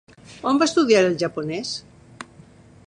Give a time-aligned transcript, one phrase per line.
[0.51, 1.75] On va estudiar el japonès?